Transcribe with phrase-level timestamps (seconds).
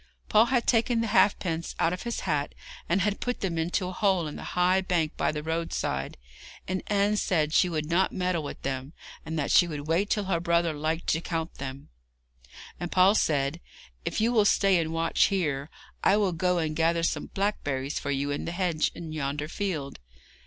[0.29, 2.55] Paul had taken the halfpence out of his hat,
[2.89, 6.17] and he had put them into a hole in the high bank by the roadside,
[6.67, 8.93] and Anne said she would not meddle with them,
[9.27, 11.89] and that she would wait till her brother liked to count them;
[12.79, 13.61] and Paul said:
[14.03, 15.69] 'If you will stay and watch here,
[16.03, 19.99] I will go and gather some blackberries for you in the hedge in yonder field.